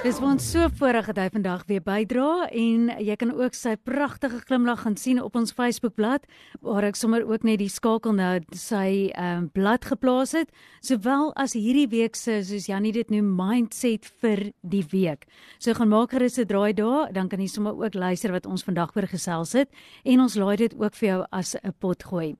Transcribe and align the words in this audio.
Dis 0.00 0.16
ons 0.24 0.40
so 0.40 0.64
voorreg 0.78 1.10
dat 1.10 1.18
hy 1.20 1.26
vandag 1.28 1.66
weer 1.68 1.82
bydra 1.84 2.46
en 2.56 2.86
jy 3.04 3.14
kan 3.20 3.34
ook 3.36 3.52
sy 3.52 3.74
pragtige 3.84 4.38
glimlag 4.48 4.80
gaan 4.86 4.94
sien 4.96 5.18
op 5.20 5.34
ons 5.36 5.52
Facebookblad 5.52 6.24
waar 6.64 6.86
ek 6.88 6.96
sommer 6.96 7.26
ook 7.28 7.44
net 7.44 7.60
die 7.60 7.68
skakel 7.68 8.16
nou 8.16 8.30
sy 8.56 9.10
ehm 9.10 9.42
um, 9.42 9.50
blad 9.52 9.84
geplaas 9.84 10.32
het 10.38 10.48
sowel 10.80 11.34
as 11.36 11.52
hierdie 11.52 11.84
week 11.92 12.16
se 12.16 12.38
soos 12.48 12.70
Jannie 12.72 12.94
dit 12.96 13.12
noem 13.12 13.28
mindset 13.36 14.08
vir 14.24 14.46
die 14.64 14.86
week. 14.88 15.28
So 15.60 15.76
gaan 15.76 15.92
maak 15.92 16.16
gerus 16.16 16.40
'n 16.40 16.48
draai 16.48 16.72
daar, 16.72 17.12
dan 17.12 17.28
kan 17.28 17.40
jy 17.40 17.48
sommer 17.52 17.76
ook 17.76 17.94
luister 17.94 18.32
wat 18.32 18.46
ons 18.46 18.64
vandag 18.64 18.96
oor 18.96 19.06
gesels 19.06 19.52
het 19.52 19.68
en 20.04 20.20
ons 20.20 20.34
laai 20.34 20.56
dit 20.56 20.74
ook 20.80 20.94
vir 20.94 21.08
jou 21.08 21.26
as 21.30 21.56
'n 21.60 21.74
pot 21.78 22.02
gooi. 22.02 22.36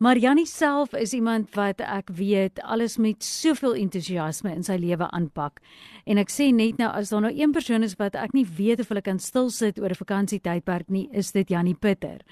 Maar 0.00 0.16
Jannie 0.16 0.46
self 0.46 0.94
is 0.96 1.12
iemand 1.12 1.50
wat 1.52 1.82
ek 1.84 2.08
weet 2.16 2.62
alles 2.64 2.94
met 2.96 3.20
soveel 3.20 3.74
entoesiasme 3.82 4.48
in 4.56 4.62
sy 4.64 4.78
lewe 4.80 5.04
aanpak. 5.12 5.60
En 6.08 6.16
ek 6.16 6.32
sê 6.32 6.46
net 6.56 6.80
nou 6.80 6.88
as 6.88 7.12
daar 7.12 7.26
nou 7.26 7.32
een 7.36 7.52
persoon 7.52 7.84
is 7.84 7.98
wat 8.00 8.16
ek 8.16 8.32
nie 8.32 8.46
weet 8.48 8.80
of 8.80 8.88
hulle 8.88 9.04
kan 9.04 9.20
stil 9.20 9.50
sit 9.52 9.76
oor 9.76 9.92
'n 9.92 10.00
vakansietydperk 10.00 10.88
nie, 10.88 11.10
is 11.12 11.32
dit 11.36 11.52
Jannie 11.52 11.76
Pitter. 11.76 12.24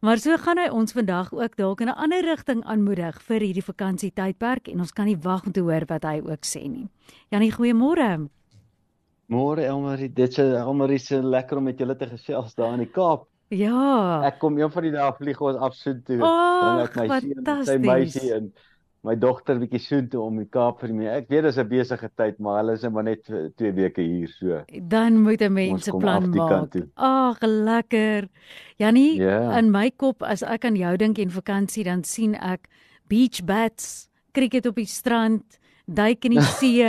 Maar 0.00 0.16
so 0.16 0.36
gaan 0.38 0.56
hy 0.56 0.70
ons 0.72 0.96
vandag 0.96 1.34
ook 1.34 1.56
dalk 1.56 1.80
in 1.80 1.88
'n 1.88 2.00
ander 2.00 2.24
rigting 2.24 2.64
aanmoedig 2.64 3.20
vir 3.20 3.40
hierdie 3.40 3.68
vakansietydperk 3.68 4.68
en 4.68 4.80
ons 4.80 4.92
kan 4.92 5.04
nie 5.04 5.20
wag 5.20 5.44
om 5.44 5.52
te 5.52 5.60
hoor 5.60 5.84
wat 5.88 6.04
hy 6.04 6.22
ook 6.24 6.44
sê 6.44 6.70
nie. 6.70 6.88
Jannie, 7.28 7.52
goeiemôre. 7.52 8.30
Môre 9.28 9.62
Elmarie, 9.62 10.08
dit 10.08 10.28
is 10.28 10.38
Elmarie 10.38 10.98
se 10.98 11.22
lekker 11.22 11.58
om 11.58 11.64
met 11.64 11.78
julle 11.78 11.96
te 11.96 12.06
gesels 12.06 12.54
daar 12.54 12.72
in 12.72 12.78
die 12.78 12.92
Kaap. 12.92 13.29
Ja. 13.50 14.22
Ek 14.28 14.38
kom 14.38 14.58
een 14.58 14.70
van 14.70 14.84
die 14.86 14.92
dae 14.94 15.12
vlieg 15.18 15.40
ons 15.42 15.58
af 15.58 15.74
so 15.74 15.94
toe. 16.06 16.18
Bring 16.22 16.82
ek 16.84 16.98
my 17.00 17.20
seun, 17.20 17.64
sy 17.66 17.78
meisie 17.82 18.34
en 18.36 18.52
my 19.06 19.16
dogter 19.16 19.58
bietjie 19.58 19.80
so 19.82 20.02
toe 20.12 20.20
om 20.22 20.36
die 20.38 20.46
Kaap 20.52 20.84
vir 20.84 20.92
my. 20.94 21.08
Ek 21.16 21.26
weet 21.32 21.48
dis 21.48 21.58
'n 21.58 21.66
besige 21.68 22.10
tyd, 22.14 22.38
maar 22.38 22.60
hulle 22.60 22.76
is 22.78 22.84
maar 22.86 23.04
net 23.04 23.24
2 23.26 23.72
weke 23.74 24.02
hier 24.02 24.28
so. 24.28 24.62
Dan 24.70 25.22
moet 25.22 25.42
'n 25.42 25.52
mens 25.52 25.88
'n 25.88 25.98
plan 25.98 26.30
maak. 26.30 26.76
Ag, 26.94 27.40
lekker. 27.40 28.28
Jannie, 28.76 29.18
yeah. 29.18 29.58
in 29.58 29.70
my 29.70 29.90
kop 29.90 30.22
as 30.22 30.42
ek 30.42 30.64
aan 30.64 30.76
jou 30.76 30.96
dink 30.96 31.18
en 31.18 31.30
vakansie, 31.30 31.84
dan 31.84 32.04
sien 32.04 32.34
ek 32.34 32.68
beach 33.08 33.44
bats, 33.44 34.08
cricket 34.32 34.66
op 34.66 34.76
die 34.76 34.86
strand 34.86 35.58
duik 35.86 36.24
in 36.24 36.30
die 36.30 36.42
see, 36.42 36.86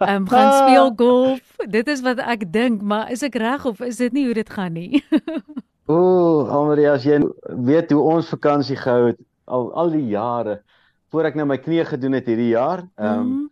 um, 0.00 0.26
gaan 0.32 0.52
speel 0.64 0.92
golf. 0.96 1.56
Dit 1.68 1.88
is 1.88 2.00
wat 2.00 2.18
ek 2.18 2.52
dink, 2.52 2.82
maar 2.82 3.10
is 3.10 3.22
ek 3.22 3.34
reg 3.34 3.66
of 3.66 3.80
is 3.80 3.96
dit 3.96 4.12
nie 4.12 4.24
hoe 4.24 4.34
dit 4.34 4.50
gaan 4.50 4.72
nie? 4.72 5.04
Ooh, 5.84 6.48
Almarie, 6.48 6.86
as 6.88 7.04
jy 7.04 7.18
weet 7.66 7.90
hoe 7.92 8.04
ons 8.14 8.30
vakansie 8.32 8.76
gehou 8.80 9.10
het 9.10 9.18
al 9.44 9.66
al 9.76 9.90
die 9.92 10.06
jare 10.14 10.62
voor 11.12 11.28
ek 11.28 11.34
nou 11.36 11.44
my 11.50 11.58
knie 11.60 11.82
gedoen 11.84 12.16
het 12.16 12.30
hierdie 12.30 12.54
jaar. 12.54 12.86
Ehm 12.96 13.18
um, 13.18 13.26
mm. 13.32 13.50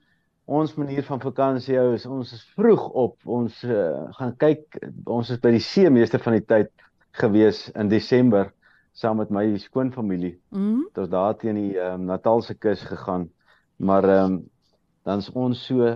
ons 0.53 0.73
manier 0.81 1.05
van 1.05 1.21
vakansie 1.21 1.77
hou 1.77 1.93
is 1.95 2.07
ons 2.09 2.33
is 2.33 2.41
vroeg 2.57 2.87
op. 2.89 3.19
Ons 3.29 3.61
uh, 3.69 4.09
gaan 4.17 4.33
kyk, 4.41 4.79
ons 5.05 5.29
is 5.31 5.43
by 5.45 5.53
die 5.53 5.61
see 5.63 5.93
meeste 5.93 6.19
van 6.25 6.39
die 6.39 6.47
tyd 6.55 6.73
gewees 7.21 7.67
in 7.77 7.93
Desember 7.93 8.49
saam 8.97 9.21
met 9.21 9.31
my 9.31 9.45
skoonfamilie. 9.61 10.39
Mm. 10.57 10.89
Ons 10.89 11.13
daar 11.13 11.37
teen 11.37 11.61
die 11.61 11.77
ehm 11.77 12.01
um, 12.01 12.09
Natalse 12.15 12.57
kus 12.57 12.81
gegaan. 12.89 13.29
Maar 13.77 14.09
ehm 14.09 14.25
um, 14.33 14.41
dan 15.05 15.21
is 15.21 15.29
ons 15.37 15.67
so 15.69 15.93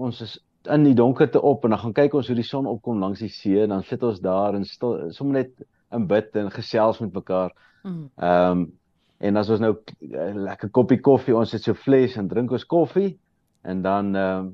ons 0.00 0.24
is 0.24 0.38
in 0.72 0.88
die 0.88 0.96
donkerte 0.96 1.42
op 1.44 1.64
en 1.64 1.76
dan 1.76 1.84
gaan 1.84 1.92
kyk 1.92 2.14
ons 2.16 2.32
hoe 2.32 2.40
die 2.40 2.48
son 2.48 2.66
opkom 2.66 3.04
langs 3.04 3.20
die 3.20 3.28
see 3.28 3.60
en 3.60 3.76
dan 3.76 3.84
sit 3.84 4.02
ons 4.02 4.20
daar 4.24 4.56
en 4.56 4.64
stil 4.64 5.10
sommer 5.12 5.42
net 5.42 5.52
in 5.94 6.06
bid 6.10 6.36
en 6.36 6.50
gesels 6.54 7.00
met 7.02 7.12
mekaar. 7.12 7.54
Mm. 7.82 8.08
Ehm 8.16 8.50
um, 8.50 8.72
en 9.24 9.36
as 9.40 9.48
ons 9.48 9.60
nou 9.62 9.72
'n 9.72 10.10
uh, 10.10 10.34
lekker 10.50 10.68
koppie 10.70 11.00
koffie, 11.00 11.36
ons 11.36 11.52
het 11.52 11.62
so 11.62 11.74
fles 11.74 12.16
en 12.16 12.28
drink 12.28 12.50
ons 12.50 12.66
koffie 12.66 13.18
en 13.62 13.82
dan 13.82 14.14
ehm 14.16 14.46
um, 14.46 14.52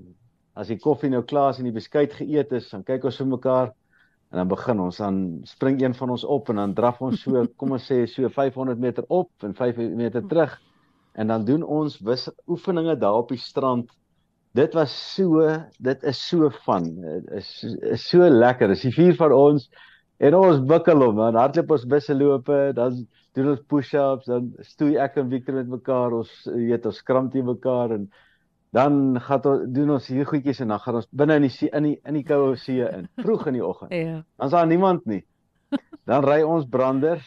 as 0.55 0.69
die 0.69 0.79
koffie 0.79 1.11
nou 1.11 1.23
klaar 1.25 1.51
is 1.51 1.59
en 1.59 1.65
die 1.65 1.75
beskuit 1.75 2.13
geëet 2.13 2.53
is, 2.53 2.71
dan 2.71 2.83
kyk 2.85 3.05
ons 3.05 3.17
vir 3.17 3.27
mekaar 3.27 3.73
en 4.31 4.39
dan 4.39 4.49
begin 4.49 4.81
ons 4.81 4.97
dan 4.97 5.41
spring 5.45 5.81
een 5.83 5.95
van 5.95 6.11
ons 6.11 6.25
op 6.25 6.49
en 6.49 6.57
dan 6.57 6.75
draf 6.75 7.01
ons 7.03 7.23
so 7.23 7.47
kom 7.59 7.73
ons 7.73 7.87
sê 7.93 8.07
so 8.07 8.29
500 8.29 8.79
meter 8.79 9.05
op 9.09 9.31
en 9.43 9.55
5 9.55 9.77
meter 9.77 10.27
terug 10.27 10.61
en 11.13 11.27
dan 11.27 11.45
doen 11.45 11.63
ons 11.63 11.99
wis 12.07 12.29
oefeninge 12.47 12.97
daar 12.99 13.19
op 13.23 13.29
die 13.29 13.41
strand. 13.41 13.91
Dit 14.55 14.75
was 14.75 14.93
so, 15.15 15.47
dit 15.79 16.03
is 16.03 16.21
so 16.29 16.51
van, 16.65 16.87
is 17.35 17.51
is 17.81 18.09
so 18.09 18.27
lekker. 18.29 18.69
Dis 18.69 18.87
die 18.87 18.95
vier 18.95 19.15
van 19.19 19.33
ons 19.35 19.69
En 20.21 20.35
ons 20.37 20.59
bukkel 20.69 21.01
hom, 21.01 21.17
dan 21.17 21.37
hardloop 21.41 21.71
ons 21.79 21.85
busse 21.89 22.15
lope, 22.15 22.57
dan 22.77 22.97
doen 23.37 23.55
ons 23.55 23.61
push-ups, 23.73 24.27
dan 24.29 24.51
stoei 24.69 24.99
ek 25.01 25.17
en 25.23 25.31
Victor 25.31 25.57
met 25.57 25.71
mekaar, 25.71 26.13
ons 26.19 26.33
weet 26.53 26.89
ons 26.91 26.99
skram 27.01 27.31
teen 27.33 27.47
mekaar 27.49 27.95
en 27.97 28.05
dan 28.77 29.17
gaan 29.25 29.47
ons 29.49 29.63
doen 29.75 29.95
ons 29.97 30.09
hier 30.13 30.29
goedjies 30.29 30.61
en 30.63 30.75
dan 30.75 30.83
gaan 30.85 30.99
ons 31.01 31.09
binne 31.23 31.39
in 31.41 31.47
die 31.47 31.53
see, 31.55 31.71
in 31.75 31.89
die 31.89 31.97
in 32.07 32.19
die 32.19 32.25
koue 32.27 32.53
see 32.61 32.85
in, 32.85 33.09
vroeg 33.25 33.49
in 33.51 33.57
die 33.59 33.65
oggend. 33.65 33.95
Ja. 34.01 34.21
Dan's 34.37 34.53
daar 34.53 34.69
niemand 34.69 35.09
nie. 35.09 35.23
Dan 36.07 36.27
ry 36.27 36.43
ons 36.45 36.69
branders 36.69 37.27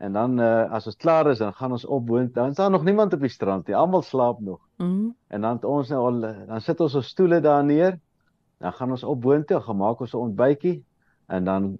en 0.00 0.16
dan 0.16 0.40
uh, 0.40 0.64
as 0.74 0.88
ons 0.88 0.96
klaar 1.00 1.28
is, 1.30 1.42
dan 1.44 1.52
gaan 1.54 1.76
ons 1.76 1.84
op 1.84 2.08
woon. 2.08 2.30
Dan 2.32 2.54
is 2.54 2.58
daar 2.58 2.72
nog 2.72 2.84
niemand 2.88 3.14
op 3.14 3.22
die 3.22 3.30
strand 3.32 3.68
nie. 3.68 3.76
Almal 3.76 4.02
slaap 4.02 4.40
nog. 4.40 4.62
Mm. 4.80 5.12
En 5.28 5.44
dan 5.44 5.60
ons 5.62 5.92
nou 5.92 6.00
al 6.08 6.20
dan 6.24 6.64
sit 6.64 6.80
ons 6.80 6.96
op 6.98 7.04
stoele 7.04 7.40
daar 7.44 7.64
neer. 7.64 8.00
Dan 8.64 8.72
gaan 8.72 8.96
ons 8.96 9.04
op 9.04 9.20
boontoe, 9.20 9.60
gemaak 9.60 10.00
ons 10.00 10.14
'n 10.14 10.24
ontbytjie 10.30 10.78
en 11.28 11.44
dan 11.44 11.76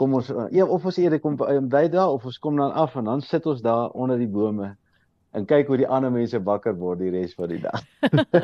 kom 0.00 0.14
ons 0.16 0.30
ja, 0.50 0.64
of 0.64 0.84
ons 0.88 0.98
eerder 1.00 1.20
kom 1.20 1.36
by 1.36 1.86
daar 1.92 2.14
of 2.14 2.24
ons 2.24 2.38
kom 2.40 2.56
dan 2.56 2.72
af 2.72 2.96
en 2.96 3.10
dan 3.10 3.20
sit 3.20 3.46
ons 3.46 3.60
daar 3.64 3.90
onder 3.92 4.20
die 4.20 4.30
bome 4.30 4.72
en 5.36 5.44
kyk 5.46 5.68
hoe 5.70 5.78
die 5.78 5.88
ander 5.88 6.10
mense 6.10 6.40
wakker 6.46 6.74
word 6.78 7.02
die 7.04 7.12
res 7.14 7.36
van 7.38 7.52
die 7.52 7.60
dag. 7.62 7.84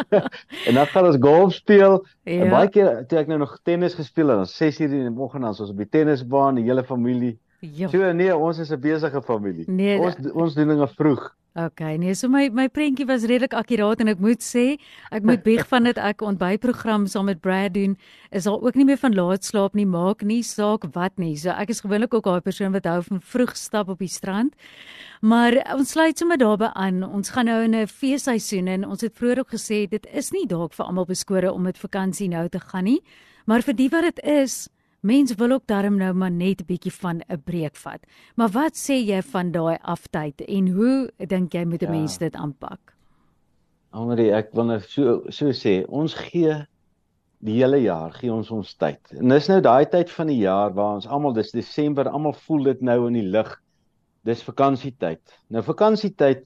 en 0.69 0.77
dan 0.77 0.87
gaan 0.93 1.09
ons 1.09 1.19
golf 1.23 1.57
speel. 1.57 1.99
Ja. 2.23 2.45
En 2.45 2.53
baie 2.53 2.71
keer 2.71 3.01
toe 3.11 3.19
ek 3.23 3.33
nou 3.33 3.41
nog 3.43 3.57
tennis 3.67 3.97
gespeel 3.99 4.31
het, 4.31 4.45
dan 4.45 4.53
6:00 4.53 4.95
in 4.95 5.09
die 5.09 5.25
oggend 5.25 5.43
dan 5.43 5.57
ons 5.57 5.73
op 5.73 5.83
die 5.83 5.89
tennisbaan, 5.91 6.61
die 6.61 6.67
hele 6.69 6.85
familie. 6.87 7.35
Jo. 7.61 7.89
So 7.91 8.13
nee, 8.13 8.37
ons 8.37 8.61
is 8.63 8.71
'n 8.71 8.81
besige 8.81 9.23
familie. 9.23 9.65
Nee, 9.67 9.99
ons 9.99 10.31
ons 10.33 10.55
doen 10.55 10.69
dinge 10.69 10.89
vroeg. 10.95 11.33
Okay, 11.57 11.97
nee, 11.97 12.13
so 12.13 12.29
my 12.29 12.51
my 12.53 12.67
prentjie 12.69 13.07
was 13.09 13.23
redelik 13.25 13.55
akkuraat 13.57 14.03
en 14.05 14.11
ek 14.13 14.19
moet 14.21 14.43
sê, 14.45 14.65
ek 15.09 15.25
moet 15.25 15.41
bieg 15.41 15.63
van 15.71 15.87
dit 15.89 15.97
ek 15.97 16.21
ontbytprogram 16.21 17.07
saam 17.09 17.31
met 17.31 17.41
Brad 17.41 17.73
doen, 17.73 17.95
is 18.29 18.45
al 18.45 18.59
ook 18.61 18.77
nie 18.77 18.85
meer 18.85 19.01
van 19.01 19.17
laat 19.17 19.49
slaap 19.49 19.73
nie, 19.73 19.87
maak 19.89 20.21
nie 20.21 20.43
saak 20.45 20.85
wat 20.93 21.17
nie. 21.17 21.33
So 21.41 21.55
ek 21.57 21.73
is 21.73 21.81
gewoonlik 21.81 22.13
ook 22.13 22.29
daai 22.29 22.45
persoon 22.45 22.77
wat 22.77 22.85
hou 22.85 22.99
van 23.09 23.25
vroeg 23.25 23.57
stap 23.57 23.89
op 23.89 24.05
die 24.05 24.11
strand. 24.13 24.53
Maar 25.25 25.57
ons 25.73 25.97
sluit 25.97 26.21
sommer 26.21 26.37
daarbey 26.37 26.69
aan. 26.77 27.01
Ons 27.09 27.33
gaan 27.33 27.49
nou 27.49 27.63
in 27.65 27.75
'n 27.75 27.89
feesseisoen 27.89 28.69
en 28.69 28.85
ons 28.85 29.01
het 29.01 29.17
vroeër 29.17 29.41
ook 29.41 29.57
gesê 29.57 29.89
dit 29.89 30.07
is 30.13 30.33
nie 30.37 30.45
dalk 30.47 30.77
vir 30.77 30.85
almal 30.85 31.09
beskore 31.09 31.53
om 31.53 31.63
met 31.63 31.79
vakansie 31.79 32.29
nou 32.29 32.49
te 32.49 32.61
gaan 32.61 32.85
nie, 32.85 33.01
maar 33.47 33.63
vir 33.63 33.75
die 33.75 33.89
wat 33.89 34.03
dit 34.03 34.21
is, 34.25 34.69
Mense 35.01 35.35
wil 35.35 35.53
ook 35.53 35.67
darm 35.67 35.97
nou 35.97 36.13
maar 36.15 36.31
net 36.31 36.61
'n 36.61 36.67
bietjie 36.67 36.93
van 36.93 37.21
'n 37.29 37.43
breek 37.45 37.77
vat. 37.77 38.01
Maar 38.37 38.49
wat 38.51 38.75
sê 38.77 38.95
jy 39.05 39.23
van 39.23 39.51
daai 39.53 39.79
aftyd 39.83 40.41
en 40.41 40.69
hoe 40.69 41.11
dink 41.27 41.53
jy 41.53 41.65
moet 41.65 41.83
'n 41.83 41.85
ja. 41.85 41.91
mens 41.91 42.19
dit 42.19 42.35
aanpak? 42.35 42.95
Andrie, 43.91 44.33
ek 44.33 44.53
wil 44.53 44.65
net 44.65 44.83
so 44.83 45.23
so 45.29 45.53
sê, 45.53 45.85
ons 45.89 46.15
gee 46.15 46.67
die 47.41 47.59
hele 47.61 47.79
jaar 47.83 48.13
gee 48.13 48.33
ons 48.33 48.51
ons 48.51 48.75
tyd. 48.75 49.01
En 49.13 49.29
dis 49.29 49.49
nou 49.49 49.61
daai 49.61 49.87
tyd 49.87 50.11
van 50.11 50.27
die 50.27 50.41
jaar 50.41 50.73
waar 50.75 50.95
ons 50.95 51.07
almal 51.07 51.33
dis 51.33 51.53
Desember, 51.53 52.09
almal 52.09 52.33
voel 52.33 52.63
dit 52.73 52.81
nou 52.81 53.07
in 53.07 53.13
die 53.21 53.29
lug. 53.37 53.63
Dis 54.25 54.43
vakansietyd. 54.43 55.21
Nou 55.49 55.63
vakansietyd 55.63 56.45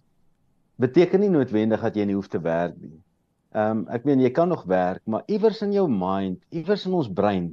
beteken 0.80 1.20
nie 1.20 1.30
noodwendig 1.30 1.80
dat 1.80 1.96
jy 1.96 2.04
nie 2.04 2.14
hoef 2.18 2.28
te 2.28 2.40
werk 2.42 2.76
nie. 2.80 2.98
Ehm 3.54 3.80
um, 3.80 3.86
ek 3.90 4.04
meen 4.06 4.20
jy 4.20 4.30
kan 4.30 4.48
nog 4.48 4.66
werk, 4.70 5.02
maar 5.06 5.24
iewers 5.26 5.62
in 5.62 5.72
jou 5.72 5.88
mind, 5.90 6.38
iewers 6.54 6.86
in 6.86 6.94
ons 6.94 7.08
brein 7.08 7.50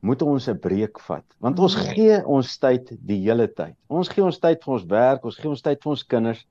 moet 0.00 0.22
ons 0.22 0.48
'n 0.48 0.58
breek 0.58 1.00
vat 1.08 1.24
want 1.42 1.58
ons 1.58 1.76
mm. 1.76 1.88
gee 1.94 2.18
ons 2.26 2.58
tyd 2.58 2.92
die 3.00 3.20
hele 3.24 3.48
tyd. 3.48 3.74
Ons 3.88 4.08
gee 4.08 4.24
ons 4.24 4.38
tyd 4.38 4.62
vir 4.64 4.74
ons 4.74 4.86
werk, 4.86 5.24
ons 5.24 5.36
gee 5.36 5.50
ons 5.50 5.62
tyd 5.62 5.82
vir 5.82 5.90
ons 5.90 6.04
kinders. 6.04 6.46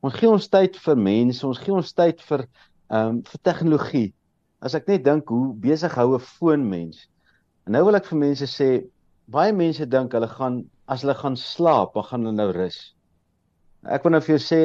Ons 0.00 0.14
gee 0.14 0.28
ons 0.28 0.48
tyd 0.48 0.76
vir 0.76 0.96
mense, 0.96 1.46
ons 1.46 1.58
gee 1.58 1.72
ons 1.72 1.92
tyd 1.92 2.20
vir 2.28 2.46
ehm 2.90 3.08
um, 3.08 3.22
vir 3.22 3.40
tegnologie. 3.46 4.12
As 4.60 4.74
ek 4.74 4.88
net 4.88 5.04
dink 5.04 5.28
hoe 5.28 5.54
besig 5.54 5.94
hou 5.94 6.14
'n 6.14 6.20
foon 6.20 6.68
mens. 6.68 7.08
En 7.66 7.72
nou 7.72 7.84
wil 7.84 7.96
ek 7.96 8.06
vir 8.10 8.18
mense 8.18 8.46
sê 8.46 8.84
baie 9.30 9.52
mense 9.52 9.86
dink 9.86 10.12
hulle 10.12 10.28
gaan 10.28 10.64
as 10.90 11.02
hulle 11.02 11.14
gaan 11.14 11.36
slaap, 11.36 11.94
dan 11.94 12.04
gaan 12.04 12.24
hulle 12.24 12.36
nou 12.36 12.50
rus. 12.52 12.94
Ek 13.86 14.02
wil 14.04 14.12
nou 14.12 14.20
vir 14.20 14.36
jou 14.36 14.42
sê 14.42 14.62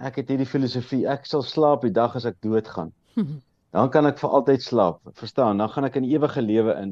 ek 0.00 0.20
het 0.20 0.28
hierdie 0.28 0.48
filosofie, 0.48 1.06
ek 1.08 1.26
sal 1.26 1.42
slaap 1.42 1.82
die 1.82 1.94
dag 1.94 2.14
as 2.16 2.26
ek 2.28 2.36
doodgaan. 2.44 2.92
Dan 3.72 3.88
kan 3.88 4.04
ek 4.04 4.18
vir 4.20 4.34
altyd 4.36 4.60
slaap. 4.60 4.98
Verstaan? 5.16 5.56
Dan 5.56 5.70
gaan 5.72 5.86
ek 5.88 5.94
in 5.96 6.04
ewige 6.04 6.42
lewe 6.44 6.74
in. 6.76 6.90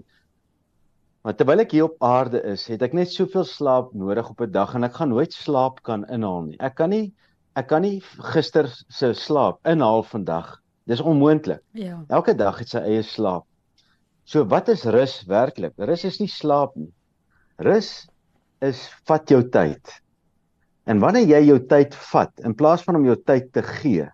Maar 1.20 1.36
terwyl 1.36 1.60
ek 1.60 1.74
hier 1.76 1.84
op 1.84 1.98
aarde 2.00 2.40
is, 2.48 2.62
het 2.72 2.80
ek 2.82 2.94
net 2.96 3.10
soveel 3.12 3.44
slaap 3.44 3.92
nodig 3.92 4.28
op 4.30 4.40
'n 4.40 4.52
dag 4.52 4.74
en 4.74 4.84
ek 4.86 4.94
gaan 4.96 5.12
nooit 5.12 5.32
slaap 5.32 5.82
kan 5.84 6.06
inhaal 6.08 6.42
nie. 6.48 6.56
Ek 6.60 6.74
kan 6.74 6.90
nie 6.90 7.12
ek 7.56 7.66
kan 7.68 7.82
nie 7.82 8.00
gister 8.32 8.68
se 8.88 9.12
slaap 9.12 9.58
inhaal 9.66 10.02
vandag. 10.02 10.60
Dis 10.86 11.00
onmoontlik. 11.00 11.60
Ja. 11.76 12.04
Elke 12.08 12.34
dag 12.34 12.58
het 12.58 12.68
sy 12.68 12.78
eie 12.78 13.02
slaap. 13.02 13.44
So 14.24 14.44
wat 14.44 14.68
is 14.68 14.84
rus 14.84 15.24
werklik? 15.26 15.74
Rus 15.76 16.04
is 16.04 16.20
nie 16.20 16.28
slaap 16.28 16.76
nie. 16.76 16.92
Rus 17.58 18.08
is 18.62 18.88
vat 19.04 19.28
jou 19.28 19.42
tyd. 19.42 20.00
En 20.86 21.00
wanneer 21.00 21.26
jy 21.28 21.42
jou 21.50 21.58
tyd 21.66 21.94
vat 22.12 22.32
in 22.44 22.54
plaas 22.54 22.82
van 22.86 22.96
om 22.96 23.04
jou 23.04 23.16
tyd 23.16 23.52
te 23.52 23.62
gee, 23.62 24.08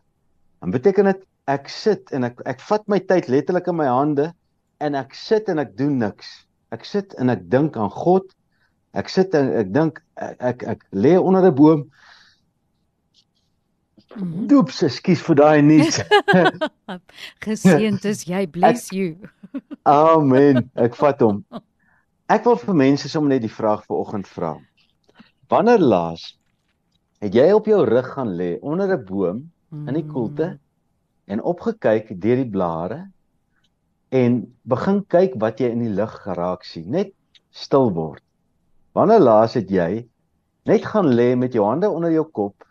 dan 0.60 0.74
beteken 0.74 1.12
dit 1.12 1.22
ek 1.46 1.68
sit 1.70 2.10
en 2.10 2.24
ek 2.24 2.42
ek 2.46 2.60
vat 2.66 2.88
my 2.90 2.98
tyd 2.98 3.28
letterlik 3.30 3.68
in 3.70 3.78
my 3.78 3.86
hande 3.86 4.32
en 4.82 4.98
ek 4.98 5.14
sit 5.14 5.48
en 5.48 5.62
ek 5.62 5.76
doen 5.78 5.98
niks. 6.02 6.45
Ek 6.74 6.84
sit 6.84 7.14
en 7.20 7.30
ek 7.30 7.46
dink 7.50 7.76
aan 7.76 7.90
God. 7.90 8.26
Ek 8.96 9.10
sit 9.12 9.34
en 9.38 9.52
ek 9.60 9.72
dink 9.74 10.00
ek 10.16 10.36
ek, 10.40 10.64
ek 10.74 10.84
lê 10.92 11.16
onder 11.18 11.46
'n 11.46 11.54
boom. 11.54 11.86
Doeps, 14.48 14.82
ekskuus 14.82 15.20
vir 15.20 15.36
daai 15.36 15.62
nuus. 15.62 16.00
Geseënd 17.44 18.04
is 18.08 18.24
jy, 18.24 18.46
bless 18.48 18.88
ek, 18.88 18.96
you. 18.96 19.08
amen. 19.84 20.70
Ek 20.74 20.96
vat 20.96 21.20
hom. 21.20 21.44
Ek 22.32 22.46
wil 22.48 22.56
vir 22.56 22.74
mense 22.74 23.10
sommer 23.12 23.36
net 23.36 23.44
die 23.44 23.52
vraag 23.52 23.84
vanoggend 23.84 24.26
vra. 24.26 24.56
Wanneer 25.52 25.82
laas 25.82 26.32
het 27.22 27.36
jy 27.36 27.50
op 27.54 27.68
jou 27.70 27.84
rug 27.86 28.08
gaan 28.14 28.32
lê 28.38 28.56
onder 28.60 28.90
'n 28.96 29.04
boom 29.04 29.38
in 29.72 29.94
die 29.94 30.06
koelte 30.06 30.46
mm. 30.46 30.58
en 31.26 31.42
opgekyk 31.42 32.10
deur 32.20 32.36
die 32.42 32.50
blare 32.50 32.98
en 34.14 34.42
begin 34.62 35.02
kyk 35.10 35.34
wat 35.42 35.60
jy 35.60 35.72
in 35.74 35.82
die 35.86 35.94
lug 35.94 36.12
geraak 36.24 36.64
sien, 36.64 36.90
net 36.90 37.12
stil 37.50 37.90
word. 37.94 38.22
Wanneer 38.94 39.20
laas 39.20 39.56
het 39.58 39.70
jy 39.70 40.06
net 40.66 40.86
gaan 40.86 41.12
lê 41.14 41.34
met 41.38 41.54
jou 41.54 41.64
hande 41.66 41.90
onder 41.90 42.12
jou 42.14 42.24
kop 42.24 42.66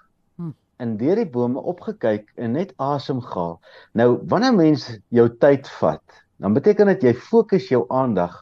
in 0.84 0.96
deur 1.00 1.20
die 1.20 1.30
bome 1.32 1.62
opgekyk 1.72 2.32
en 2.36 2.56
net 2.58 2.74
asem 2.82 3.22
gehaal. 3.24 3.60
Nou 3.96 4.18
wanneer 4.32 4.56
mens 4.56 4.88
jou 5.14 5.28
tyd 5.40 5.70
vat, 5.80 6.04
dan 6.42 6.56
beteken 6.56 6.92
dit 6.92 7.08
jy 7.10 7.14
fokus 7.16 7.70
jou 7.72 7.86
aandag 7.94 8.42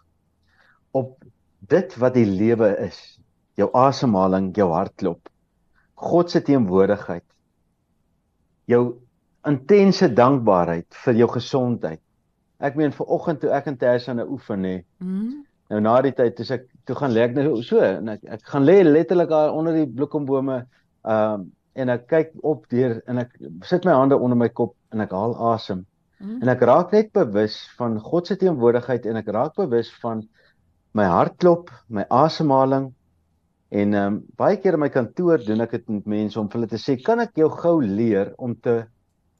op 0.97 1.19
dit 1.69 1.95
wat 2.01 2.17
die 2.17 2.27
lewe 2.27 2.73
is. 2.87 2.97
Jou 3.57 3.69
asemhaling, 3.77 4.49
jou 4.57 4.71
hartklop. 4.73 5.29
God 5.93 6.31
se 6.33 6.41
teenwoordigheid. 6.41 7.25
Jou 8.65 8.83
intense 9.45 10.09
dankbaarheid 10.15 10.87
vir 11.03 11.19
jou 11.21 11.29
gesondheid. 11.35 12.02
Ek 12.63 12.77
meen 12.79 12.93
ver 12.95 13.09
oggend 13.11 13.41
toe 13.43 13.51
ek 13.55 13.67
in 13.71 13.79
Tersa 13.79 14.13
nou 14.15 14.27
oefen 14.37 14.63
nê. 14.63 14.75
Mm. 15.03 15.41
Nou 15.73 15.81
na 15.83 15.95
die 16.05 16.13
tyd 16.15 16.37
toe 16.37 16.47
ek 16.55 16.69
toe 16.87 16.95
gaan 16.99 17.13
lê 17.15 17.25
ek 17.27 17.35
nou 17.37 17.57
so 17.65 17.81
en 17.83 18.13
ek 18.15 18.23
ek 18.37 18.45
gaan 18.51 18.67
lê 18.67 18.77
letterlik 18.85 19.31
daar 19.31 19.55
onder 19.55 19.75
die 19.79 19.89
bloekombome 19.89 20.61
ehm 20.61 21.41
um, 21.41 21.51
en 21.73 21.89
ek 21.89 22.03
kyk 22.05 22.33
op 22.45 22.67
deur 22.69 22.99
en 23.09 23.23
ek 23.23 23.31
sit 23.65 23.85
my 23.87 23.95
hande 23.97 24.19
onder 24.21 24.37
my 24.37 24.49
kop 24.59 24.75
en 24.93 25.01
ek 25.01 25.15
haal 25.17 25.33
asem. 25.55 25.79
Mm. 26.21 26.35
En 26.43 26.51
ek 26.53 26.61
raak 26.69 26.93
net 26.93 27.09
bewus 27.17 27.55
van 27.79 27.97
God 27.99 28.29
se 28.29 28.37
teenwoordigheid 28.37 29.07
en 29.09 29.17
ek 29.23 29.31
raak 29.33 29.55
bewus 29.57 29.89
van 30.03 30.21
my 30.93 31.07
hartklop, 31.09 31.71
my 31.89 32.05
asemhaling. 32.13 32.91
En 33.73 33.97
ehm 33.97 34.19
um, 34.19 34.19
baie 34.37 34.59
keer 34.61 34.77
in 34.77 34.83
my 34.85 34.91
kantoor 34.93 35.41
doen 35.41 35.65
ek 35.65 35.79
dit 35.79 35.89
met 35.95 36.11
mense 36.19 36.39
om 36.39 36.49
vir 36.49 36.61
hulle 36.61 36.71
te 36.75 36.81
sê, 36.81 36.99
"Kan 37.01 37.19
ek 37.19 37.33
jou 37.41 37.49
gou 37.49 37.79
leer 37.81 38.33
om 38.37 38.53
te 38.55 38.83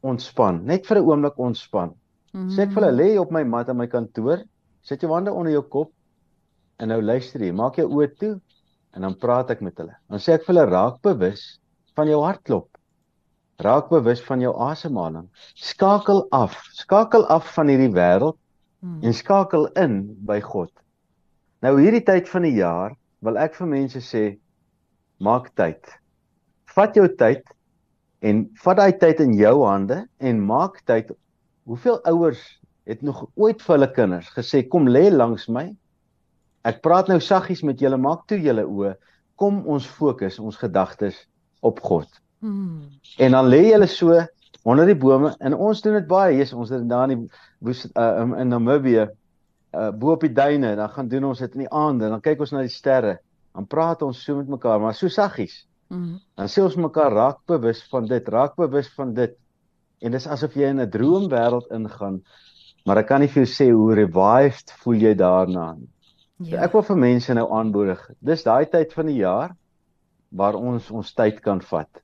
ontspan? 0.01 0.65
Net 0.65 0.87
vir 0.89 0.97
'n 0.97 1.05
oomblik 1.05 1.37
ontspan." 1.37 1.93
Mm. 2.33 2.50
Sê 2.53 2.65
ek 2.65 2.74
vir 2.74 2.81
hulle 2.83 2.97
lê 2.97 3.09
op 3.21 3.31
my 3.33 3.44
mat 3.45 3.69
in 3.69 3.77
my 3.77 3.88
kantoor, 3.89 4.44
sit 4.83 5.03
jou 5.06 5.12
hande 5.13 5.31
onder 5.31 5.53
jou 5.53 5.63
kop 5.75 5.91
en 6.81 6.89
nou 6.89 7.00
luister 7.01 7.44
jy, 7.45 7.53
maak 7.56 7.77
jou 7.77 7.88
oë 7.88 8.09
toe 8.19 8.33
en 8.94 9.06
dan 9.06 9.18
praat 9.19 9.51
ek 9.53 9.62
met 9.65 9.77
hulle. 9.81 9.95
Dan 10.09 10.21
sê 10.21 10.38
ek 10.38 10.47
vir 10.47 10.56
hulle 10.56 10.69
raak 10.71 11.01
bewus 11.06 11.45
van 11.97 12.09
jou 12.09 12.21
hartklop. 12.25 12.69
Raak 13.63 13.89
bewus 13.94 14.21
van 14.25 14.41
jou 14.41 14.53
asemhaling. 14.65 15.27
Skakel 15.56 16.24
af. 16.33 16.57
Skakel 16.74 17.25
af 17.31 17.51
van 17.53 17.69
hierdie 17.69 17.94
wêreld 17.94 18.38
hmm. 18.81 19.01
en 19.06 19.13
skakel 19.13 19.69
in 19.79 20.00
by 20.25 20.39
God. 20.44 20.71
Nou 21.63 21.77
hierdie 21.79 22.03
tyd 22.03 22.29
van 22.29 22.47
die 22.47 22.57
jaar 22.57 22.97
wil 23.24 23.38
ek 23.39 23.56
vir 23.56 23.69
mense 23.71 24.01
sê 24.03 24.24
maak 25.24 25.51
tyd. 25.56 25.79
Vat 26.74 26.97
jou 26.97 27.06
tyd 27.19 27.45
en 28.25 28.47
vat 28.63 28.79
daai 28.79 28.97
tyd 29.00 29.21
in 29.24 29.36
jou 29.38 29.56
hande 29.63 30.03
en 30.19 30.41
maak 30.44 30.81
tyd. 30.89 31.13
Hoeveel 31.69 32.00
ouers 32.10 32.42
het 32.83 33.01
nog 33.01 33.25
ooit 33.39 33.62
vir 33.63 33.75
hulle 33.77 33.92
kinders 33.95 34.30
gesê 34.36 34.63
kom 34.68 34.89
lê 34.89 35.07
langs 35.12 35.48
my? 35.48 35.69
Ek 36.68 36.81
praat 36.83 37.10
nou 37.12 37.19
saggies 37.24 37.63
met 37.63 37.80
julle, 37.80 38.00
maak 38.00 38.27
toe 38.27 38.39
julle 38.39 38.63
oë. 38.68 38.94
Kom 39.39 39.63
ons 39.68 39.88
fokus 39.88 40.39
ons 40.39 40.60
gedagtes 40.60 41.18
op 41.63 41.80
God. 41.83 42.07
Hmm. 42.44 42.92
En 43.19 43.36
dan 43.36 43.50
lê 43.51 43.69
jy 43.71 43.88
so 43.88 44.19
onder 44.63 44.88
die 44.88 45.00
bome 45.00 45.33
en 45.39 45.56
ons 45.56 45.81
doen 45.83 45.98
dit 46.00 46.07
baie. 46.07 46.38
Jesus, 46.38 46.56
ons 46.56 46.71
het 46.71 46.88
daar 46.88 47.10
in 47.12 47.18
die 47.25 47.44
woes 47.63 47.83
uh, 47.95 48.24
in 48.39 48.51
Namibië 48.51 49.07
uh, 49.07 49.92
bo 49.92 50.15
op 50.15 50.24
die 50.24 50.31
duine, 50.31 50.75
dan 50.80 50.89
gaan 50.89 51.12
doen 51.12 51.30
ons 51.31 51.44
dit 51.44 51.56
in 51.57 51.65
die 51.65 51.71
aande, 51.71 52.10
dan 52.12 52.24
kyk 52.24 52.44
ons 52.44 52.54
na 52.56 52.63
die 52.63 52.71
sterre. 52.71 53.18
Dan 53.54 53.68
praat 53.69 54.01
ons 54.06 54.19
so 54.24 54.38
met 54.39 54.50
mekaar, 54.50 54.80
maar 54.81 54.95
so 54.98 55.12
saggies. 55.12 55.63
Hmm. 55.92 56.18
Dan 56.39 56.50
sê 56.50 56.63
ons 56.63 56.77
mekaar 56.80 57.13
raak 57.13 57.42
bewus 57.50 57.83
van 57.92 58.07
dit, 58.10 58.30
raak 58.33 58.56
bewus 58.60 58.89
van 58.98 59.13
dit. 59.18 59.36
En 60.01 60.11
dis 60.11 60.27
asof 60.27 60.55
jy 60.55 60.69
in 60.73 60.81
'n 60.81 60.89
droomwêreld 60.89 61.71
ingaan. 61.71 62.23
Maar 62.85 62.97
ek 62.97 63.07
kan 63.07 63.21
nie 63.21 63.27
vir 63.27 63.43
jou 63.43 63.51
sê 63.51 63.71
hoe 63.71 63.95
revived 63.95 64.71
voel 64.83 64.95
jy 64.95 65.13
daarna 65.15 65.73
nie. 65.73 65.89
Ja. 66.37 66.49
So 66.49 66.63
ek 66.65 66.73
wil 66.73 66.81
vir 66.81 66.97
mense 66.97 67.33
nou 67.33 67.47
aanmoedig. 67.51 68.09
Dis 68.19 68.43
daai 68.43 68.65
tyd 68.65 68.93
van 68.93 69.05
die 69.05 69.21
jaar 69.21 69.55
waar 70.31 70.55
ons 70.55 70.89
ons 70.91 71.13
tyd 71.13 71.39
kan 71.41 71.61
vat. 71.61 72.01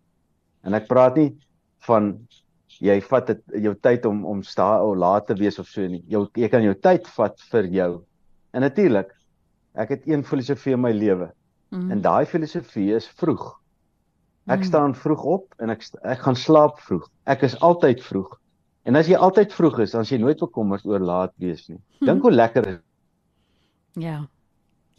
En 0.63 0.74
ek 0.74 0.88
praat 0.88 1.18
nie 1.18 1.31
van 1.88 2.13
jy 2.80 3.00
vat 3.01 3.27
dit 3.27 3.63
jou 3.65 3.74
tyd 3.75 4.06
om 4.06 4.25
om 4.25 4.44
sta 4.44 4.83
of 4.83 4.95
laat 4.95 5.27
te 5.27 5.36
wees 5.36 5.59
of 5.59 5.68
so 5.68 5.88
nie. 5.88 6.03
Jou 6.07 6.27
jy 6.38 6.50
kan 6.51 6.63
jou 6.63 6.75
tyd 6.75 7.07
vat 7.18 7.41
vir 7.51 7.68
jou. 7.74 7.91
En 8.53 8.62
natuurlik, 8.65 9.12
ek 9.75 9.89
het 9.95 10.07
een 10.07 10.24
filosofie 10.24 10.74
in 10.77 10.81
my 10.81 10.91
lewe. 10.95 11.31
Mm. 11.71 11.91
En 11.91 12.01
daai 12.01 12.25
filosofie 12.25 12.94
is 12.95 13.07
vroeg. 13.19 13.51
Ek 14.50 14.63
mm. 14.63 14.66
staan 14.66 14.96
vroeg 14.98 15.24
op 15.30 15.54
en 15.62 15.69
ek 15.69 15.86
ek 16.01 16.24
gaan 16.25 16.38
slaap 16.38 16.80
vroeg. 16.81 17.06
Ek 17.30 17.46
is 17.46 17.56
altyd 17.66 18.01
vroeg. 18.01 18.31
En 18.90 18.98
as 18.98 19.10
jy 19.12 19.18
altyd 19.19 19.54
vroeg 19.54 19.84
is, 19.86 19.94
dan 19.94 20.07
is 20.07 20.12
jy 20.13 20.18
nooit 20.22 20.40
bekommerd 20.42 20.86
oor 20.90 21.04
laat 21.04 21.34
wees 21.38 21.68
nie. 21.69 21.78
Dink 22.01 22.25
hoe 22.25 22.34
lekker 22.34 22.68
is. 22.74 22.84
Ja. 24.00 24.24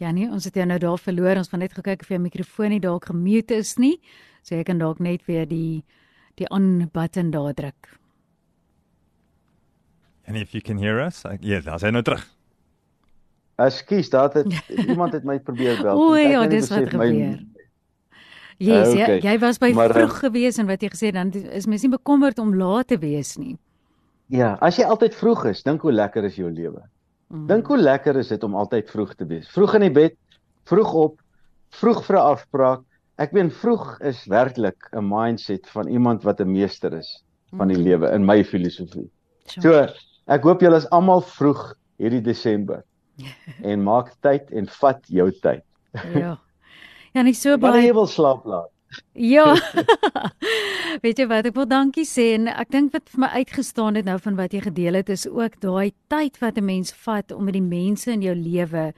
Ja 0.01 0.09
nee, 0.15 0.25
ons 0.31 0.47
het 0.47 0.55
jou 0.57 0.65
nou 0.65 0.79
daar 0.81 0.97
verloor. 0.97 1.41
Ons 1.41 1.51
van 1.51 1.61
net 1.61 1.75
gekyk 1.77 2.05
of 2.05 2.09
jou 2.09 2.19
mikrofoon 2.21 2.71
nie 2.73 2.81
dalk 2.81 3.09
gemute 3.11 3.59
is 3.59 3.75
nie. 3.77 3.97
So 4.41 4.55
jy 4.55 4.63
kan 4.65 4.79
dalk 4.81 5.03
net 5.03 5.27
weer 5.27 5.45
die 5.49 5.83
die 6.39 6.47
on 6.49 6.87
button 6.93 7.29
daar 7.33 7.53
druk. 7.53 7.91
And 10.25 10.37
if 10.37 10.53
you 10.55 10.61
can 10.61 10.77
hear 10.77 11.01
us, 11.03 11.21
ja, 11.27 11.35
yeah, 11.41 11.63
daar's 11.65 11.83
hy 11.83 11.91
nou 11.91 12.01
terug. 12.07 12.23
Ekskuus, 13.61 14.09
daar 14.09 14.31
het 14.33 14.47
iemand 14.91 15.13
het 15.13 15.27
my 15.27 15.39
probeer 15.43 15.81
bel. 15.83 15.99
O 15.99 16.15
ja, 16.15 16.47
dis 16.47 16.69
wat 16.71 16.87
gebeur. 16.89 17.11
My... 17.13 17.50
Yes, 18.61 18.91
uh, 18.91 18.93
okay. 18.93 19.17
jy, 19.17 19.25
jy 19.25 19.39
was 19.41 19.57
by 19.61 19.71
maar, 19.73 19.93
vroeg 19.95 20.13
uh, 20.13 20.21
gewees 20.27 20.59
en 20.61 20.67
wat 20.69 20.83
jy 20.85 20.91
gesê 20.93 21.09
dan 21.15 21.31
is 21.33 21.65
mens 21.69 21.81
nie 21.85 21.93
bekommerd 21.95 22.41
om 22.43 22.53
laat 22.53 22.91
te 22.91 22.97
wees 23.01 23.33
nie. 23.41 23.55
Ja, 24.31 24.53
as 24.63 24.77
jy 24.77 24.85
altyd 24.85 25.17
vroeg 25.17 25.47
is, 25.49 25.63
dink 25.65 25.81
hoe 25.83 25.91
lekker 25.91 26.27
is 26.29 26.37
jou 26.37 26.51
lewe. 26.51 26.83
Mm. 27.31 27.47
Dink 27.49 27.71
hoe 27.71 27.79
lekker 27.79 28.19
is 28.21 28.29
dit 28.31 28.43
om 28.45 28.55
altyd 28.59 28.91
vroeg 28.93 29.15
te 29.17 29.25
wees. 29.27 29.49
Vroeg 29.51 29.79
in 29.79 29.87
die 29.87 29.95
bed, 29.95 30.15
vroeg 30.69 30.93
op, 30.93 31.17
vroeg 31.81 32.03
vir 32.05 32.19
'n 32.19 32.29
afspraak. 32.35 32.85
Ek 33.17 33.33
meen 33.33 33.49
vroeg 33.51 33.97
is 34.07 34.21
werklik 34.29 34.87
'n 34.93 35.09
mindset 35.09 35.67
van 35.73 35.89
iemand 35.89 36.23
wat 36.23 36.39
'n 36.39 36.51
meester 36.51 36.93
is 36.93 37.09
van 37.57 37.67
die 37.67 37.77
mm. 37.77 37.83
lewe 37.83 38.13
in 38.13 38.25
my 38.25 38.43
filosofie. 38.43 39.09
So, 39.57 39.87
ek 40.27 40.43
hoop 40.43 40.61
julle 40.61 40.77
is 40.77 40.89
almal 40.91 41.21
vroeg 41.21 41.73
hierdie 41.97 42.21
Desember. 42.21 42.85
en 43.71 43.83
maak 43.83 44.13
tyd 44.21 44.51
en 44.51 44.67
vat 44.79 45.01
jou 45.07 45.29
tyd. 45.41 45.63
ja. 46.15 46.37
Ja, 47.13 47.21
nie 47.21 47.35
so 47.35 47.57
baie. 47.57 47.71
Wanneer 47.71 47.89
jy 47.89 47.97
wil 47.97 48.07
slaap 48.07 48.45
laat. 48.45 48.69
Ja. 49.15 49.55
Weet 51.03 51.19
jy 51.21 51.27
wat, 51.31 51.47
ek 51.47 51.55
wil 51.55 51.67
dankie 51.69 52.05
sê 52.07 52.33
en 52.35 52.49
ek 52.51 52.71
dink 52.73 52.91
wat 52.95 53.07
vir 53.11 53.23
my 53.23 53.29
uitgestaan 53.39 53.99
het 53.99 54.07
nou 54.07 54.17
van 54.19 54.35
wat 54.39 54.55
jy 54.55 54.65
gedeel 54.65 54.99
het 54.99 55.11
is 55.13 55.27
ook 55.29 55.59
daai 55.63 55.93
tyd 56.11 56.39
wat 56.43 56.59
'n 56.59 56.65
mens 56.65 56.91
vat 57.05 57.31
om 57.31 57.47
met 57.47 57.55
die 57.55 57.63
mense 57.63 58.11
in 58.11 58.21
jou 58.21 58.35
lewe 58.35 58.91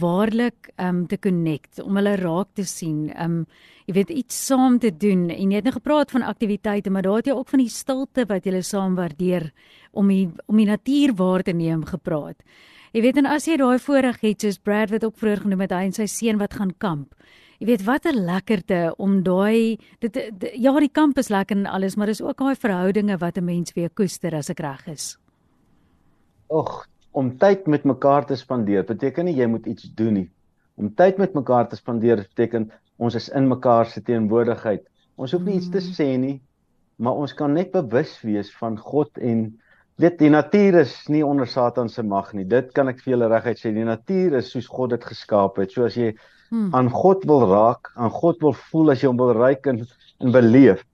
waarlik 0.00 0.70
um 0.82 1.06
te 1.06 1.18
connect, 1.18 1.80
om 1.82 1.96
hulle 1.96 2.16
raak 2.16 2.48
te 2.54 2.64
sien, 2.64 3.12
um 3.22 3.46
jy 3.86 3.94
weet 3.94 4.10
iets 4.10 4.46
saam 4.46 4.78
te 4.78 4.90
doen 4.90 5.30
en 5.30 5.50
jy 5.50 5.60
het 5.60 5.64
nou 5.64 5.76
gepraat 5.76 6.10
van 6.10 6.22
aktiwiteite, 6.22 6.90
maar 6.90 7.02
daar 7.02 7.16
het 7.16 7.26
jy 7.26 7.36
ook 7.36 7.48
van 7.48 7.62
die 7.62 7.70
stilte 7.70 8.26
wat 8.26 8.44
jy 8.46 8.60
saam 8.62 8.96
waardeer 8.96 9.52
om 9.92 10.08
die 10.08 10.28
om 10.46 10.56
die 10.56 10.66
natuur 10.66 11.14
waar 11.14 11.42
te 11.42 11.52
neem 11.52 11.84
gepraat. 11.84 12.42
Jy 12.92 13.02
weet 13.02 13.16
en 13.16 13.26
as 13.26 13.46
jy 13.46 13.56
daai 13.56 13.78
voorreg 13.78 14.20
het 14.20 14.40
soos 14.40 14.58
Brad 14.58 14.90
wat 14.90 15.04
ook 15.04 15.16
vroeër 15.16 15.44
genoem 15.44 15.60
het, 15.60 15.72
hy 15.72 15.84
en 15.84 15.92
sy 15.92 16.06
seun 16.06 16.38
wat 16.38 16.54
gaan 16.54 16.74
kamp. 16.78 17.14
Jy 17.58 17.66
weet 17.66 17.84
wat 17.84 18.04
'n 18.04 18.24
lekkerte 18.24 18.94
om 18.98 19.22
daai 19.22 19.78
dit, 20.00 20.12
dit 20.12 20.50
ja 20.54 20.72
die 20.80 20.92
kamp 20.92 21.18
is 21.18 21.28
lekker 21.28 21.56
en 21.56 21.66
alles, 21.66 21.96
maar 21.96 22.06
dis 22.06 22.22
ook 22.22 22.38
daai 22.38 22.54
verhoudinge 22.54 23.16
wat 23.18 23.38
'n 23.38 23.44
mens 23.44 23.72
weer 23.72 23.90
koester 23.90 24.34
as 24.34 24.50
ek 24.50 24.60
reg 24.60 24.86
is. 24.86 25.18
Och, 26.46 26.86
om 27.12 27.38
tyd 27.38 27.66
met 27.66 27.84
mekaar 27.84 28.26
te 28.26 28.36
spandeer 28.36 28.84
beteken 28.84 29.24
nie 29.24 29.34
jy 29.34 29.46
moet 29.46 29.66
iets 29.66 29.88
doen 29.94 30.12
nie. 30.12 30.30
Om 30.76 30.94
tyd 30.94 31.18
met 31.18 31.34
mekaar 31.34 31.68
te 31.68 31.76
spandeer 31.76 32.16
beteken 32.16 32.70
ons 32.96 33.14
is 33.14 33.28
in 33.28 33.48
mekaar 33.48 33.86
se 33.86 34.02
teenwoordigheid. 34.02 34.84
Ons 35.16 35.32
hoef 35.32 35.42
nie 35.42 35.54
mm. 35.54 35.58
iets 35.58 35.70
te 35.70 35.80
mm. 35.80 35.94
sê 35.96 36.18
nie, 36.20 36.40
maar 36.96 37.16
ons 37.16 37.34
kan 37.34 37.52
net 37.52 37.72
bewus 37.72 38.20
wees 38.22 38.52
van 38.60 38.76
God 38.78 39.18
en 39.18 39.58
weet 40.02 40.18
die 40.18 40.30
natuur 40.30 40.80
is 40.82 40.94
nie 41.08 41.24
onder 41.24 41.46
Satan 41.46 41.88
se 41.88 42.02
mag 42.02 42.32
nie. 42.36 42.44
Dit 42.44 42.72
kan 42.76 42.88
ek 42.88 43.00
vir 43.04 43.14
julle 43.14 43.28
reguit 43.32 43.60
sê. 43.60 43.72
Die 43.72 43.86
natuur 43.86 44.36
is 44.40 44.50
soos 44.52 44.68
God 44.68 44.92
dit 44.96 45.04
geskaap 45.04 45.56
het. 45.62 45.72
So 45.72 45.86
as 45.88 45.96
jy 45.96 46.12
hmm. 46.50 46.68
aan 46.76 46.90
God 46.92 47.24
wil 47.28 47.46
raak, 47.48 47.92
aan 47.96 48.12
God 48.12 48.42
wil 48.44 48.56
voel 48.70 48.92
as 48.92 49.02
jy 49.02 49.08
hom 49.08 49.20
wil 49.20 49.34
ryk 49.36 49.66
en 49.72 49.84
en 50.24 50.32
beleef. 50.32 50.84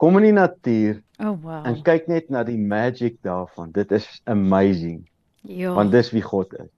Kom 0.00 0.16
in 0.18 0.30
die 0.30 0.34
natuur. 0.34 1.02
Oh 1.20 1.36
wow. 1.42 1.62
En 1.68 1.82
kyk 1.86 2.08
net 2.10 2.30
na 2.32 2.42
die 2.46 2.58
magic 2.58 3.18
daarvan. 3.26 3.70
Dit 3.74 3.92
is 3.92 4.08
amazing. 4.24 5.04
Ja. 5.46 5.74
Want 5.76 5.92
dis 5.92 6.10
wie 6.14 6.24
God 6.24 6.54
is. 6.58 6.70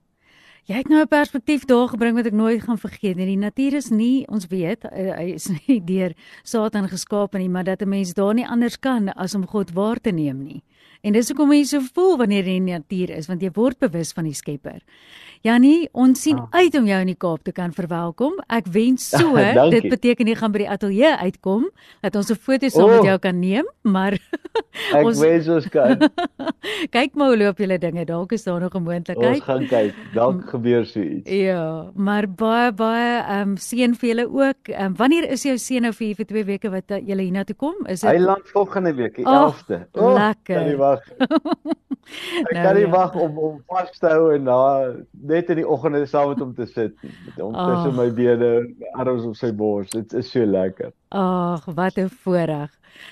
Jy 0.63 0.77
het 0.79 0.87
nou 0.87 1.01
'n 1.01 1.07
perspektief 1.07 1.65
daar 1.65 1.89
gebring 1.89 2.15
wat 2.15 2.25
ek 2.25 2.33
nooit 2.33 2.63
gaan 2.63 2.77
vergeet 2.77 3.15
nie. 3.15 3.25
Die 3.25 3.37
natuur 3.37 3.73
is 3.73 3.89
nie, 3.89 4.27
ons 4.27 4.47
weet, 4.47 4.83
hy 4.91 5.33
is 5.35 5.49
nie 5.67 5.83
deur 5.83 6.13
Satan 6.43 6.87
geskaap 6.87 7.33
nie, 7.33 7.49
maar 7.49 7.63
dat 7.63 7.81
'n 7.81 7.89
mens 7.89 8.13
daar 8.13 8.33
nie 8.33 8.47
anders 8.47 8.79
kan 8.79 9.09
as 9.09 9.35
om 9.35 9.47
God 9.47 9.73
waar 9.73 9.99
te 9.99 10.11
neem 10.11 10.43
nie. 10.43 10.63
En 11.03 11.11
dis 11.11 11.27
hoekom 11.27 11.51
jy 11.51 11.63
so 11.67 11.83
voel 11.95 12.15
wanneer 12.21 12.47
jy 12.47 12.55
in 12.61 12.67
die 12.69 12.77
natuur 12.77 13.11
is, 13.17 13.27
want 13.27 13.41
jy 13.43 13.51
word 13.55 13.81
bewus 13.83 14.13
van 14.15 14.23
die 14.29 14.37
Skepper. 14.37 14.79
Jannie, 15.43 15.89
ons 15.91 16.21
sien 16.23 16.37
ah. 16.39 16.61
uit 16.63 16.75
om 16.79 16.85
jou 16.87 16.97
in 17.03 17.09
die 17.11 17.17
Kaap 17.19 17.41
te 17.43 17.51
kan 17.51 17.73
verwelkom. 17.75 18.37
Ek 18.47 18.69
wens 18.71 19.09
so, 19.19 19.35
dit 19.73 19.89
beteken 19.91 20.29
jy 20.31 20.37
gaan 20.39 20.53
by 20.53 20.61
die 20.61 20.69
ateljee 20.71 21.09
uitkom 21.19 21.65
dat 21.99 22.15
ons 22.15 22.31
'n 22.31 22.39
foto 22.39 22.69
saam 22.71 22.87
oh. 22.87 22.93
met 22.95 23.09
jou 23.09 23.17
kan 23.25 23.39
neem, 23.41 23.67
maar 23.83 24.15
Ek 24.97 25.03
ons... 25.03 25.19
wens 25.19 25.49
ons 25.51 25.67
kan. 25.73 25.99
kyk 26.95 27.19
maar 27.19 27.33
hoe 27.33 27.39
loop 27.41 27.59
julle 27.59 27.75
dinge. 27.77 28.05
Dalk 28.07 28.31
is 28.37 28.47
daar 28.47 28.63
nog 28.63 28.71
'n 28.71 28.83
moontlikheid. 28.87 29.41
Ons 29.41 29.43
gaan 29.43 29.67
kyk. 29.67 29.99
Dalk 30.13 30.47
gebeur 30.49 30.85
so 30.87 31.03
iets. 31.03 31.27
Ja, 31.27 31.91
maar 31.93 32.29
baie 32.29 32.71
baie 32.71 33.19
ehm 33.19 33.53
um, 33.53 33.57
seën 33.57 33.99
vir 33.99 34.09
julle 34.09 34.27
ook. 34.31 34.71
Ehm 34.71 34.85
um, 34.85 34.95
wanneer 34.95 35.27
is 35.29 35.43
jou 35.43 35.57
seën 35.57 35.83
nou 35.83 35.91
vir 35.91 36.15
vir 36.15 36.25
2 36.25 36.45
weke 36.45 36.71
wat 36.71 36.87
uh, 36.91 37.03
julle 37.03 37.21
hiernatoe 37.27 37.55
kom? 37.55 37.75
Is 37.85 37.99
dit 38.01 38.09
Hy 38.09 38.23
land 38.23 38.47
volgende 38.47 38.95
week, 38.95 39.15
die 39.19 39.25
oh, 39.25 39.51
11de. 39.51 39.83
Oh, 39.91 40.13
lekker. 40.13 40.55
Kan 40.55 40.67
nie 40.71 40.79
wag. 40.79 41.03
Ek 42.03 42.51
nou, 42.51 42.63
kan 42.63 42.75
nie 42.75 42.85
ja. 42.85 42.91
wag 42.93 43.15
om 43.15 43.37
om 43.37 43.59
vas 43.71 43.99
te 43.99 44.09
hou 44.11 44.33
en 44.35 44.43
na 44.43 44.59
net 45.11 45.49
in 45.53 45.61
die 45.61 45.67
oggende 45.67 46.03
saam 46.09 46.33
met 46.33 46.41
hom 46.43 46.53
te 46.57 46.67
sit 46.69 46.95
met 47.03 47.39
hom 47.39 47.55
oh. 47.55 47.67
tussen 47.69 47.95
my 47.97 48.09
bene, 48.13 48.51
arms 48.99 49.23
op 49.29 49.35
sy 49.39 49.51
bors. 49.55 49.89
Dit 49.95 50.13
is 50.13 50.31
so 50.31 50.45
lekker. 50.45 50.91
Ag, 51.13 51.65
wat 51.65 51.97
'n 51.97 52.09
voorreg. 52.09 52.71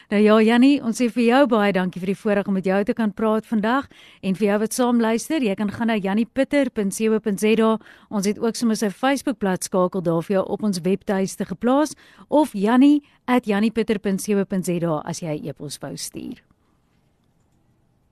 Nou 0.10 0.22
ja, 0.22 0.42
Jannie, 0.42 0.84
ons 0.84 1.02
sê 1.02 1.10
vir 1.10 1.24
jou 1.24 1.48
baie 1.48 1.72
dankie 1.74 2.00
vir 2.02 2.08
die 2.14 2.18
voorreg 2.18 2.48
om 2.48 2.54
met 2.54 2.66
jou 2.66 2.84
te 2.84 2.94
kan 2.94 3.14
praat 3.14 3.46
vandag 3.50 3.88
en 4.22 4.36
vir 4.36 4.48
jou 4.48 4.60
wat 4.60 4.74
saam 4.74 5.02
luister, 5.02 5.42
jy 5.42 5.56
kan 5.56 5.72
gaan 5.72 5.88
na 5.88 5.98
janniepitter.co.za. 5.98 7.78
Ons 8.10 8.26
het 8.26 8.40
ook 8.40 8.56
sommer 8.56 8.76
sy 8.76 8.90
Facebookblad 8.90 9.64
skakel 9.64 10.02
daar 10.02 10.24
vir 10.24 10.34
jou 10.40 10.48
op 10.48 10.64
ons 10.64 10.80
webtuiste 10.84 11.46
geplaas 11.46 11.94
of 12.28 12.54
jannie@janniepitter.co.za 12.54 15.02
as 15.06 15.20
jy 15.20 15.40
'n 15.40 15.48
e-pos 15.48 15.78
wou 15.82 15.98
stuur. 15.98 16.51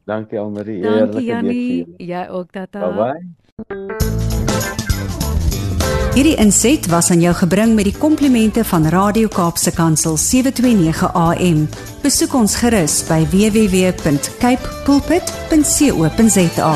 Dankie 0.10 0.40
Almarie. 0.40 0.82
Dankie 0.82 1.26
Jannie. 1.26 1.86
Jy 1.98 2.28
ook 2.34 2.52
tata. 2.52 2.80
Bye 2.80 2.96
bye. 2.98 3.40
Hierdie 6.14 6.36
inset 6.42 6.88
was 6.90 7.12
aan 7.14 7.22
jou 7.22 7.34
gebring 7.38 7.76
met 7.78 7.86
die 7.88 7.98
komplimente 7.98 8.64
van 8.66 8.88
Radio 8.92 9.28
Kaapse 9.32 9.72
Kansel 9.72 10.18
729 10.18 11.14
AM. 11.14 11.68
Besoek 12.02 12.34
ons 12.34 12.58
gerus 12.60 13.04
by 13.08 13.22
www.cape 13.30 14.76
pulpit.co.za. 14.90 16.74